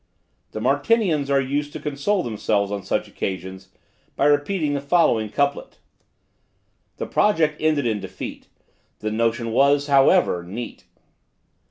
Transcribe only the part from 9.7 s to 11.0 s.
however, neat."